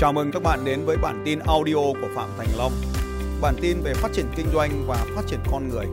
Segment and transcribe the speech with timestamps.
[0.00, 2.72] Chào mừng các bạn đến với bản tin audio của Phạm Thành Long.
[3.42, 5.86] Bản tin về phát triển kinh doanh và phát triển con người.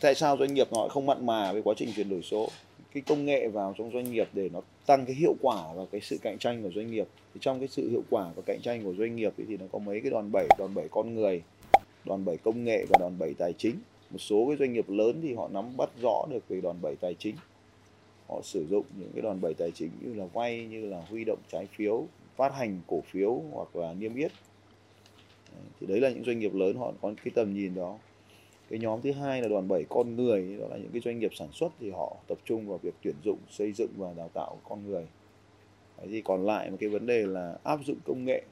[0.00, 2.48] Tại sao doanh nghiệp họ không mặn mà với quá trình chuyển đổi số?
[2.94, 6.00] Cái công nghệ vào trong doanh nghiệp để nó tăng cái hiệu quả và cái
[6.00, 7.08] sự cạnh tranh của doanh nghiệp.
[7.34, 9.78] Thì trong cái sự hiệu quả và cạnh tranh của doanh nghiệp thì nó có
[9.78, 11.42] mấy cái đòn bẩy, đòn bẩy con người,
[12.04, 13.74] đòn bẩy công nghệ và đòn bẩy tài chính.
[14.10, 16.96] Một số cái doanh nghiệp lớn thì họ nắm bắt rõ được về đòn bẩy
[17.00, 17.36] tài chính
[18.32, 21.24] họ sử dụng những cái đòn bẩy tài chính như là vay, như là huy
[21.24, 22.04] động trái phiếu,
[22.36, 24.32] phát hành cổ phiếu hoặc là niêm yết.
[25.80, 27.98] Thì đấy là những doanh nghiệp lớn, họ có cái tầm nhìn đó.
[28.70, 31.30] Cái nhóm thứ hai là đoàn bẩy con người, đó là những cái doanh nghiệp
[31.34, 34.56] sản xuất thì họ tập trung vào việc tuyển dụng, xây dựng và đào tạo
[34.68, 35.06] con người.
[35.98, 38.42] Đấy, thì còn lại một cái vấn đề là áp dụng công nghệ.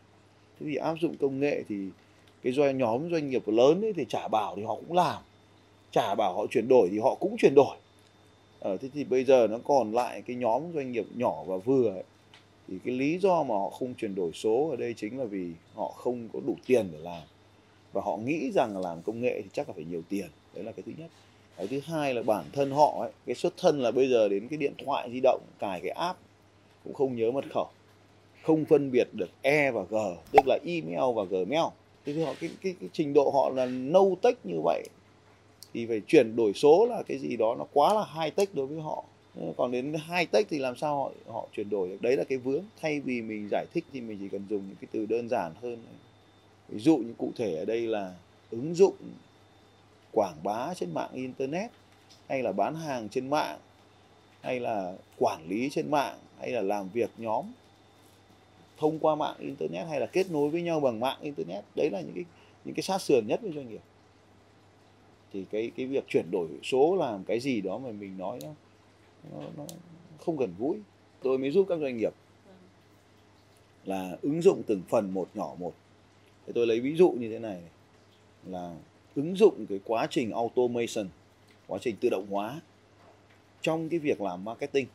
[0.61, 1.77] Thế thì áp dụng công nghệ thì
[2.43, 5.23] cái doanh, nhóm doanh nghiệp lớn ấy thì trả bảo thì họ cũng làm.
[5.91, 7.77] Trả bảo họ chuyển đổi thì họ cũng chuyển đổi
[8.61, 11.57] ở ờ, thế thì bây giờ nó còn lại cái nhóm doanh nghiệp nhỏ và
[11.57, 12.03] vừa ấy,
[12.69, 15.51] thì cái lý do mà họ không chuyển đổi số ở đây chính là vì
[15.75, 17.23] họ không có đủ tiền để làm.
[17.93, 20.27] Và họ nghĩ rằng là làm công nghệ thì chắc là phải nhiều tiền.
[20.55, 21.11] Đấy là cái thứ nhất.
[21.57, 24.49] Cái thứ hai là bản thân họ ấy, cái xuất thân là bây giờ đến
[24.49, 26.19] cái điện thoại di động cài cái app
[26.85, 27.69] cũng không nhớ mật khẩu.
[28.43, 29.95] Không phân biệt được e và g
[30.33, 31.67] tức là email và gmail.
[32.07, 34.89] Thế thì họ cái, cái, cái trình độ họ là nâu tech như vậy
[35.75, 38.67] thì phải chuyển đổi số là cái gì đó nó quá là high tech đối
[38.67, 39.05] với họ.
[39.57, 42.03] Còn đến high tech thì làm sao họ họ chuyển đổi được?
[42.03, 42.65] Đấy là cái vướng.
[42.81, 45.53] Thay vì mình giải thích thì mình chỉ cần dùng những cái từ đơn giản
[45.63, 45.79] hơn
[46.69, 48.15] ví dụ như cụ thể ở đây là
[48.51, 48.95] ứng dụng
[50.13, 51.71] quảng bá trên mạng internet,
[52.29, 53.59] hay là bán hàng trên mạng,
[54.41, 57.45] hay là quản lý trên mạng, hay là làm việc nhóm
[58.79, 61.65] thông qua mạng internet, hay là kết nối với nhau bằng mạng internet.
[61.77, 62.25] Đấy là những cái
[62.65, 63.81] những cái sát sườn nhất với doanh nghiệp
[65.33, 68.49] thì cái cái việc chuyển đổi số làm cái gì đó mà mình nói nó,
[69.33, 69.65] nó, nó
[70.25, 70.79] không gần gũi.
[71.23, 72.13] Tôi mới giúp các doanh nghiệp
[73.85, 75.73] là ứng dụng từng phần một nhỏ một.
[76.47, 77.61] Thế tôi lấy ví dụ như thế này
[78.47, 78.75] là
[79.15, 81.09] ứng dụng cái quá trình automation
[81.67, 82.61] quá trình tự động hóa
[83.61, 84.87] trong cái việc làm marketing.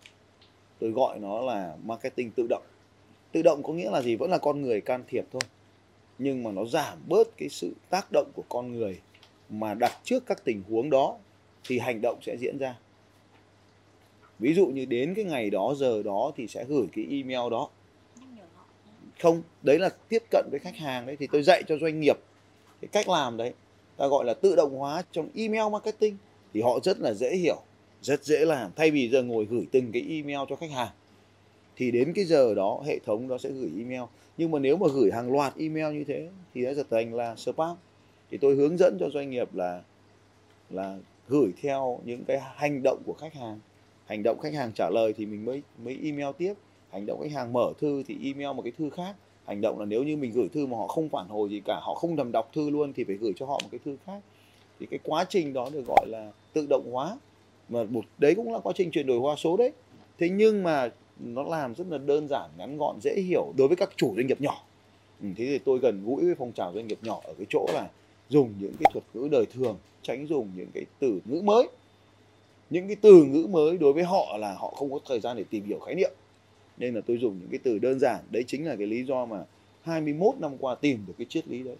[0.79, 2.63] Tôi gọi nó là marketing tự động.
[3.31, 4.15] Tự động có nghĩa là gì?
[4.15, 5.41] Vẫn là con người can thiệp thôi
[6.17, 8.99] nhưng mà nó giảm bớt cái sự tác động của con người
[9.49, 11.17] mà đặt trước các tình huống đó
[11.63, 12.77] thì hành động sẽ diễn ra.
[14.39, 17.69] Ví dụ như đến cái ngày đó, giờ đó thì sẽ gửi cái email đó.
[19.21, 22.17] Không, đấy là tiếp cận với khách hàng đấy, thì tôi dạy cho doanh nghiệp
[22.81, 23.53] cái cách làm đấy.
[23.97, 26.17] Ta gọi là tự động hóa trong email marketing
[26.53, 27.61] thì họ rất là dễ hiểu,
[28.01, 28.71] rất dễ làm.
[28.75, 30.91] Thay vì giờ ngồi gửi từng cái email cho khách hàng,
[31.75, 34.01] thì đến cái giờ đó hệ thống nó sẽ gửi email.
[34.37, 37.35] Nhưng mà nếu mà gửi hàng loạt email như thế thì nó trở thành là
[37.35, 37.75] spam
[38.35, 39.81] thì tôi hướng dẫn cho doanh nghiệp là
[40.69, 40.97] là
[41.27, 43.59] gửi theo những cái hành động của khách hàng.
[44.05, 46.53] Hành động khách hàng trả lời thì mình mới mới email tiếp.
[46.91, 49.15] Hành động khách hàng mở thư thì email một cái thư khác.
[49.45, 51.79] Hành động là nếu như mình gửi thư mà họ không phản hồi gì cả
[51.81, 54.19] họ không thầm đọc thư luôn thì phải gửi cho họ một cái thư khác.
[54.79, 57.17] Thì cái quá trình đó được gọi là tự động hóa.
[57.69, 59.71] Mà một đấy cũng là quá trình chuyển đổi hóa số đấy.
[60.19, 63.77] Thế nhưng mà nó làm rất là đơn giản ngắn gọn dễ hiểu đối với
[63.77, 64.63] các chủ doanh nghiệp nhỏ.
[65.21, 67.65] Ừ, thế thì tôi gần gũi với phong trào doanh nghiệp nhỏ ở cái chỗ
[67.73, 67.89] là
[68.29, 71.67] dùng những cái thuật ngữ đời thường, tránh dùng những cái từ ngữ mới.
[72.69, 75.43] Những cái từ ngữ mới đối với họ là họ không có thời gian để
[75.49, 76.11] tìm hiểu khái niệm.
[76.77, 78.23] Nên là tôi dùng những cái từ đơn giản.
[78.31, 79.43] Đấy chính là cái lý do mà
[79.81, 81.75] 21 năm qua tìm được cái triết lý đấy.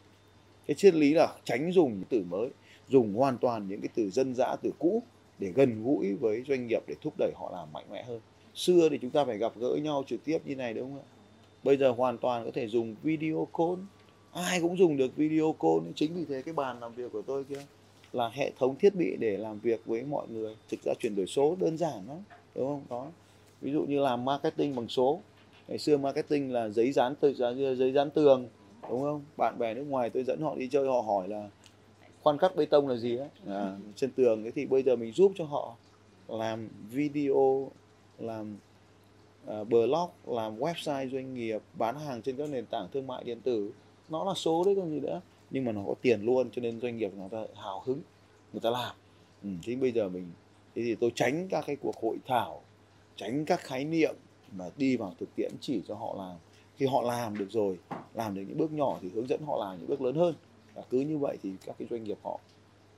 [0.67, 2.50] Cái triết lý là tránh dùng những từ mới,
[2.89, 5.03] dùng hoàn toàn những cái từ dân dã, từ cũ
[5.39, 8.19] để gần gũi với doanh nghiệp để thúc đẩy họ làm mạnh mẽ hơn.
[8.55, 11.07] Xưa thì chúng ta phải gặp gỡ nhau trực tiếp như này, đúng không ạ?
[11.63, 13.75] Bây giờ hoàn toàn có thể dùng video call
[14.35, 17.44] ai cũng dùng được video call chính vì thế cái bàn làm việc của tôi
[17.44, 17.62] kia
[18.13, 20.56] là hệ thống thiết bị để làm việc với mọi người.
[20.69, 22.18] Thực ra chuyển đổi số đơn giản lắm
[22.56, 22.81] đúng không?
[22.90, 23.07] Đó.
[23.62, 25.19] Ví dụ như làm marketing bằng số.
[25.68, 27.34] Ngày xưa marketing là giấy dán từ
[27.78, 28.47] giấy dán tường
[28.90, 29.23] đúng không?
[29.38, 31.50] Bạn bè nước ngoài tôi dẫn họ đi chơi họ hỏi là
[32.23, 33.25] khoan cắt bê tông là gì á?
[33.47, 35.76] À, trên tường thế thì bây giờ mình giúp cho họ
[36.28, 37.72] làm video
[38.20, 38.58] làm
[39.61, 43.41] uh, blog làm website doanh nghiệp bán hàng trên các nền tảng thương mại điện
[43.41, 43.72] tử
[44.09, 45.22] nó là số đấy còn gì nữa.
[45.49, 48.02] Nhưng mà nó có tiền luôn cho nên doanh nghiệp người ta hào hứng
[48.53, 48.96] người ta làm.
[49.43, 50.31] Ừ, thế bây giờ mình
[50.75, 52.61] thế thì tôi tránh các cái cuộc hội thảo
[53.16, 54.16] tránh các khái niệm
[54.52, 56.37] mà đi vào thực tiễn chỉ cho họ làm.
[56.78, 57.79] Khi họ làm được rồi
[58.13, 60.35] làm được những bước nhỏ thì hướng dẫn họ làm những bước lớn hơn.
[60.73, 62.40] Và cứ như vậy thì các cái doanh nghiệp họ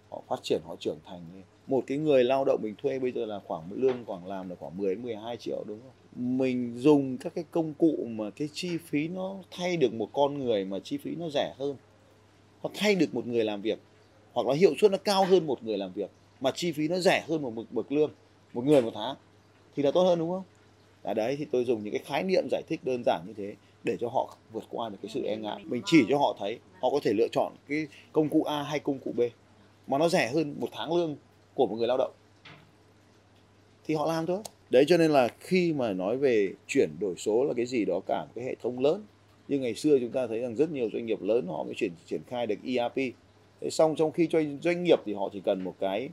[0.10, 1.22] họ phát triển họ trưởng thành.
[1.68, 4.56] Một cái người lao động mình thuê bây giờ là khoảng lương khoảng làm là
[4.60, 5.92] khoảng 10 đến 12 triệu đúng không?
[6.18, 10.40] Mình dùng các cái công cụ mà cái chi phí nó thay được một con
[10.40, 11.76] người mà chi phí nó rẻ hơn.
[12.62, 13.80] Hoặc thay được một người làm việc
[14.34, 16.10] hoặc là hiệu suất nó cao hơn một người làm việc
[16.40, 18.12] mà chi phí nó rẻ hơn một bậc, bậc lương
[18.54, 19.16] một người một tháng
[19.76, 20.44] thì là tốt hơn đúng không?
[21.04, 23.56] À đấy thì tôi dùng những cái khái niệm giải thích đơn giản như thế
[23.84, 25.62] để cho họ vượt qua được cái sự e ngại.
[25.66, 28.80] Mình chỉ cho họ thấy họ có thể lựa chọn cái công cụ A hay
[28.80, 29.22] công cụ B
[29.88, 31.16] mà nó rẻ hơn một tháng lương
[31.54, 32.12] của một người lao động.
[33.86, 37.44] Thì họ làm thôi đấy, cho nên là khi mà nói về chuyển đổi số
[37.44, 39.04] là cái gì đó cả một cái hệ thống lớn.
[39.48, 41.92] Như ngày xưa chúng ta thấy rằng rất nhiều doanh nghiệp lớn họ mới chuyển,
[42.06, 43.14] triển khai được ERP
[43.62, 46.10] thế xong trong khi cho doanh nghiệp thì họ chỉ cần một cái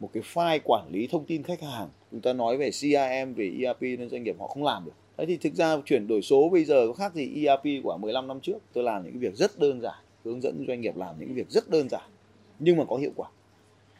[0.00, 1.88] một cái file quản lý thông tin khách hàng.
[2.10, 4.92] Chúng ta nói về CRM về ERP nên doanh nghiệp họ không làm được.
[5.16, 8.28] Thế thì thực ra chuyển đổi số bây giờ có khác gì ERP của 15
[8.28, 8.58] năm trước.
[8.72, 11.50] Tôi làm những cái việc rất đơn giản, hướng dẫn doanh nghiệp làm những việc
[11.50, 12.10] rất đơn giản,
[12.58, 13.28] nhưng mà có hiệu quả.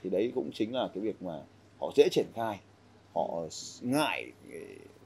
[0.03, 1.33] Thì đấy cũng chính là cái việc mà
[1.79, 2.59] họ dễ triển khai
[3.19, 3.43] họ
[3.83, 4.59] ngại ờ,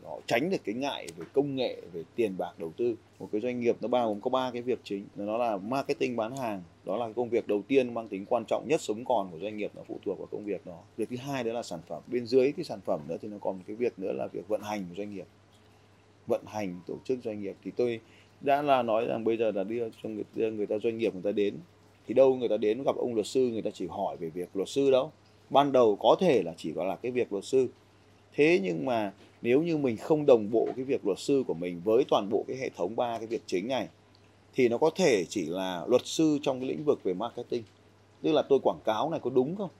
[0.05, 2.95] họ tránh được cái ngại về công nghệ về tiền bạc đầu tư.
[3.19, 6.17] Một cái doanh nghiệp nó bao gồm có ba cái việc chính nó là marketing
[6.17, 9.31] bán hàng đó là công việc đầu tiên mang tính quan trọng nhất sống còn
[9.31, 10.79] của doanh nghiệp nó phụ thuộc vào công việc đó.
[10.97, 13.37] Việc thứ hai đó là sản phẩm bên dưới cái sản phẩm nữa thì nó
[13.41, 15.27] còn một cái việc nữa là việc vận hành của doanh nghiệp.
[16.27, 18.01] Vận hành tổ chức doanh nghiệp thì tôi
[18.41, 21.15] đã là nói rằng bây giờ là đưa cho người, đưa người ta doanh nghiệp
[21.15, 21.55] người ta đến
[22.07, 24.49] thì đâu người ta đến gặp ông luật sư người ta chỉ hỏi về việc
[24.55, 25.13] luật sư đâu.
[25.51, 27.69] Ban đầu có thể là chỉ có là cái việc luật sư
[28.35, 29.13] thế nhưng mà
[29.43, 32.45] nếu như mình không đồng bộ cái việc luật sư của mình với toàn bộ
[32.49, 33.89] cái hệ thống ba cái việc chính này,
[34.55, 37.63] thì nó có thể chỉ là luật sư trong cái lĩnh vực về marketing.
[38.23, 39.71] Tức là tôi quảng cáo này có đúng không?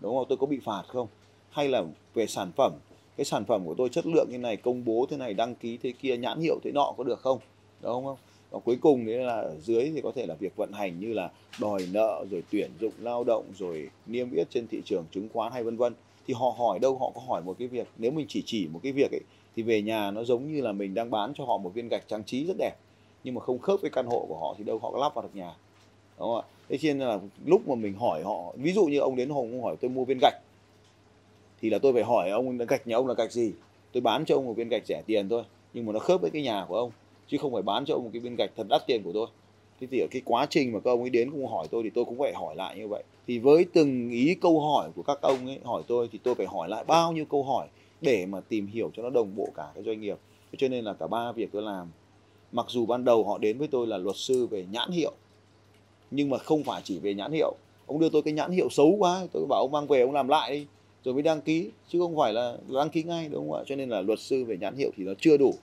[0.00, 0.26] Đúng không?
[0.28, 1.06] Tôi có bị phạt không?
[1.50, 1.84] Hay là
[2.14, 2.72] về sản phẩm,
[3.16, 5.78] cái sản phẩm của tôi chất lượng như này, công bố thế này, đăng ký
[5.82, 7.38] thế kia, nhãn hiệu thế nọ có được không?
[7.82, 8.16] Đúng không?
[8.50, 11.12] Và cuối cùng đấy là ở dưới thì có thể là việc vận hành như
[11.12, 11.30] là
[11.60, 15.52] đòi nợ, rồi tuyển dụng lao động, rồi niêm yết trên thị trường chứng khoán
[15.52, 15.94] hay vân vân
[16.28, 18.80] thì họ hỏi đâu, họ có hỏi một cái việc, nếu mình chỉ chỉ một
[18.82, 19.20] cái việc ấy,
[19.56, 22.08] thì về nhà nó giống như là mình đang bán cho họ một viên gạch
[22.08, 22.72] trang trí rất đẹp,
[23.24, 25.22] nhưng mà không khớp với căn hộ của họ thì đâu họ có lắp vào
[25.22, 25.54] được nhà.
[26.18, 26.42] Đúng không ạ?
[26.68, 29.52] Thế cho nên là lúc mà mình hỏi họ, ví dụ như ông đến hồng
[29.52, 30.34] ông hỏi tôi mua viên gạch,
[31.60, 33.52] thì là tôi phải hỏi ông gạch nhà ông là gạch gì?
[33.92, 35.42] Tôi bán cho ông một viên gạch rẻ tiền thôi,
[35.74, 36.90] nhưng mà nó khớp với cái nhà của ông,
[37.26, 39.26] chứ không phải bán cho ông một cái viên gạch thật đắt tiền của tôi
[39.80, 41.90] thế thì ở cái quá trình mà các ông ấy đến cũng hỏi tôi thì
[41.90, 43.02] tôi cũng phải hỏi lại như vậy.
[43.26, 46.46] Thì với từng ý câu hỏi của các ông ấy hỏi tôi thì tôi phải
[46.46, 47.68] hỏi lại bao nhiêu câu hỏi
[48.00, 50.18] để mà tìm hiểu cho nó đồng bộ cả cái doanh nghiệp.
[50.58, 51.86] Cho nên là cả ba việc tôi làm,
[52.52, 55.12] mặc dù ban đầu họ đến với tôi là luật sư về nhãn hiệu,
[56.10, 57.54] nhưng mà không phải chỉ về nhãn hiệu.
[57.86, 60.28] Ông đưa tôi cái nhãn hiệu xấu quá, tôi bảo ông mang về ông làm
[60.28, 60.66] lại đi,
[61.04, 63.64] rồi mới đăng ký, chứ không phải là đăng ký ngay đúng không ạ?
[63.66, 65.54] Cho nên là luật sư về nhãn hiệu thì nó chưa đủ.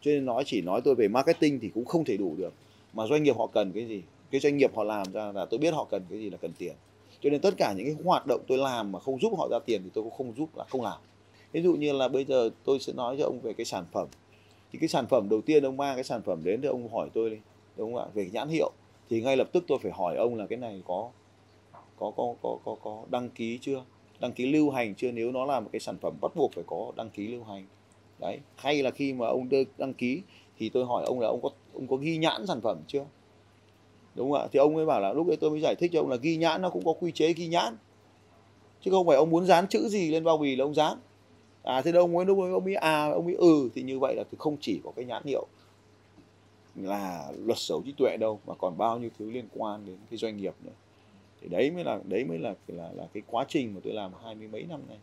[0.00, 2.52] Cho nên nói chỉ nói tôi về marketing thì cũng không thể đủ được
[2.98, 4.02] mà doanh nghiệp họ cần cái gì?
[4.30, 6.52] Cái doanh nghiệp họ làm ra là tôi biết họ cần cái gì là cần
[6.58, 6.74] tiền.
[7.20, 9.58] Cho nên tất cả những cái hoạt động tôi làm mà không giúp họ ra
[9.66, 10.98] tiền thì tôi cũng không giúp là không làm.
[11.52, 14.08] Ví dụ như là bây giờ tôi sẽ nói cho ông về cái sản phẩm.
[14.72, 17.08] Thì cái sản phẩm đầu tiên ông mang cái sản phẩm đến thì ông hỏi
[17.14, 17.36] tôi đi
[17.76, 18.06] đúng không ạ?
[18.14, 18.70] Về nhãn hiệu.
[19.10, 21.10] Thì ngay lập tức tôi phải hỏi ông là cái này có
[21.98, 23.84] có có có có, có đăng ký chưa?
[24.20, 25.12] Đăng ký lưu hành chưa?
[25.12, 27.66] Nếu nó là một cái sản phẩm bắt buộc phải có đăng ký lưu hành.
[28.20, 29.48] Đấy hay là khi mà ông
[29.78, 30.22] đăng ký
[30.58, 33.04] thì tôi hỏi ông là ông có ông có ghi nhãn sản phẩm chưa?
[34.14, 34.48] Đúng không ạ?
[34.52, 36.36] Thì ông ấy bảo là lúc đấy tôi mới giải thích cho ông là ghi
[36.36, 37.76] nhãn nó cũng có quy chế ghi nhãn.
[38.82, 40.98] Chứ không phải ông muốn dán chữ gì lên bao bì là ông dán.
[41.62, 43.98] À thế đâu ông ấy lúc ấy ông ấy à ông ấy ừ thì như
[43.98, 45.46] vậy là không chỉ có cái nhãn hiệu
[46.76, 50.18] là luật sở trí tuệ đâu, mà còn bao nhiêu thứ liên quan đến cái
[50.18, 50.72] doanh nghiệp nữa.
[51.40, 54.12] Thì đấy mới là, đấy mới là là là cái quá trình mà tôi làm
[54.24, 54.98] hai mươi mấy năm nay.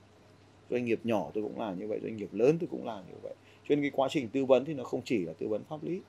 [0.69, 3.15] Doanh nghiệp nhỏ tôi cũng làm như vậy, doanh nghiệp lớn tôi cũng làm như
[3.23, 3.33] vậy
[3.69, 5.83] cho nên cái quá trình tư vấn thì nó không chỉ là tư vấn pháp
[5.83, 6.01] lý.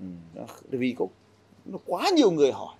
[0.00, 1.06] Ừ, nó, vì có
[1.64, 2.76] nó quá nhiều người hỏi.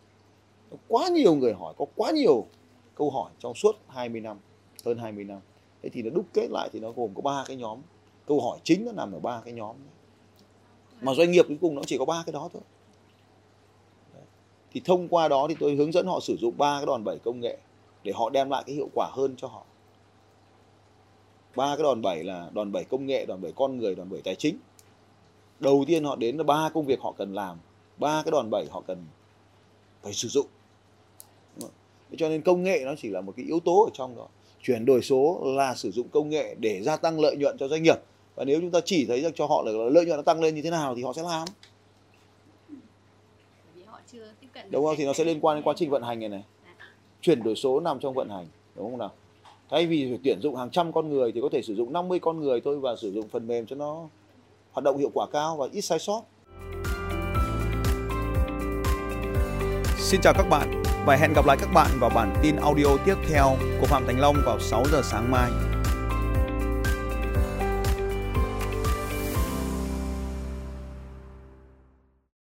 [0.71, 2.47] Nó quá nhiều người hỏi có quá nhiều
[2.95, 4.37] câu hỏi trong suốt 20 năm
[4.85, 5.41] hơn 20 năm.
[5.83, 7.79] Thế thì nó đúc kết lại thì nó gồm có ba cái nhóm.
[8.27, 9.77] Câu hỏi chính nó nằm ở ba cái nhóm.
[11.01, 12.63] Mà doanh nghiệp cuối cùng nó chỉ có ba cái đó thôi.
[14.73, 17.19] Thì thông qua đó thì tôi hướng dẫn họ sử dụng ba cái đòn bẩy
[17.19, 17.59] công nghệ
[18.05, 19.65] để họ đem lại cái hiệu quả hơn cho họ
[21.57, 24.23] ba cái đòn bẩy là đòn bẩy công nghệ đòn bẩy con người đòn bẩy
[24.23, 24.57] tài chính.
[25.61, 27.59] Đầu tiên họ đến là ba công việc họ cần làm
[27.99, 29.05] ba cái đòn bẩy họ cần
[30.03, 30.47] phải sử dụng.
[32.17, 34.29] Cho nên công nghệ nó chỉ là một cái yếu tố ở trong đó.
[34.63, 37.83] Chuyển đổi số là sử dụng công nghệ để gia tăng lợi nhuận cho doanh
[37.83, 37.97] nghiệp.
[38.35, 40.55] Và nếu chúng ta chỉ thấy rằng cho họ là lợi nhuận nó tăng lên
[40.55, 41.49] như thế nào thì họ sẽ làm.
[44.71, 44.95] Đúng không?
[44.99, 46.45] thì nó sẽ liên quan đến quá trình vận hành này này.
[47.21, 49.11] Chuyển đổi số nằm trong vận hành đúng không nào
[49.73, 52.19] thay vì phải tuyển dụng hàng trăm con người thì có thể sử dụng 50
[52.19, 54.09] con người thôi và sử dụng phần mềm cho nó
[54.73, 56.23] hoạt động hiệu quả cao và ít sai sót
[59.97, 63.15] Xin chào các bạn và hẹn gặp lại các bạn vào bản tin audio tiếp
[63.29, 65.51] theo của Phạm Thành Long vào 6 giờ sáng mai.